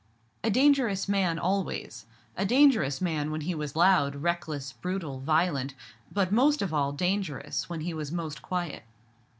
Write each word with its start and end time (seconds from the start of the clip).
A 0.43 0.49
dangerous 0.49 1.07
man 1.07 1.37
always—a 1.37 2.43
dangerous 2.45 3.01
man 3.01 3.29
when 3.29 3.41
he 3.41 3.53
was 3.53 3.75
loud, 3.75 4.15
reckless, 4.15 4.73
brutal, 4.73 5.19
violent: 5.19 5.75
but 6.11 6.31
most 6.31 6.63
of 6.63 6.73
all 6.73 6.91
dangerous 6.91 7.69
when 7.69 7.81
he 7.81 7.93
was 7.93 8.11
most 8.11 8.41
quiet. 8.41 8.81